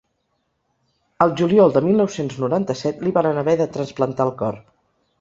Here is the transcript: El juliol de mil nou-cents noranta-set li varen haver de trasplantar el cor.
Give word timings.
El 1.25 1.35
juliol 1.41 1.75
de 1.77 1.85
mil 1.89 2.01
nou-cents 2.05 2.41
noranta-set 2.47 3.07
li 3.07 3.17
varen 3.21 3.41
haver 3.45 3.57
de 3.63 3.71
trasplantar 3.79 4.31
el 4.31 4.39
cor. 4.45 4.63